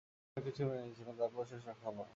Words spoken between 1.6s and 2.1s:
রক্ষা হলো না।